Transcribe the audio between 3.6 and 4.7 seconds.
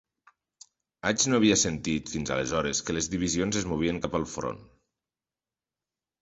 es movien cap al front.